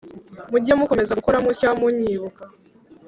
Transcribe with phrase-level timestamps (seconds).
[0.51, 2.41] Mujye mukomeza gukora mutya munyibuka